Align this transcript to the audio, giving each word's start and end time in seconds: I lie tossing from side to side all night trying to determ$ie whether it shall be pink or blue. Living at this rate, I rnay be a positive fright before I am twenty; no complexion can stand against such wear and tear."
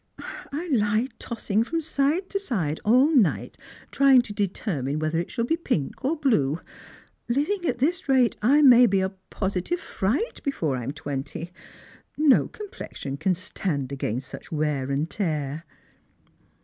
I 0.51 0.67
lie 0.69 1.09
tossing 1.19 1.63
from 1.63 1.83
side 1.83 2.27
to 2.31 2.39
side 2.39 2.79
all 2.83 3.15
night 3.15 3.55
trying 3.91 4.23
to 4.23 4.33
determ$ie 4.33 4.95
whether 4.95 5.19
it 5.19 5.29
shall 5.29 5.45
be 5.45 5.55
pink 5.55 6.03
or 6.03 6.15
blue. 6.17 6.59
Living 7.29 7.63
at 7.69 7.77
this 7.77 8.09
rate, 8.09 8.35
I 8.41 8.61
rnay 8.63 8.89
be 8.89 9.01
a 9.01 9.09
positive 9.29 9.79
fright 9.79 10.41
before 10.41 10.75
I 10.75 10.81
am 10.81 10.91
twenty; 10.91 11.51
no 12.17 12.47
complexion 12.47 13.15
can 13.15 13.35
stand 13.35 13.91
against 13.91 14.27
such 14.27 14.51
wear 14.51 14.89
and 14.89 15.07
tear." 15.07 15.65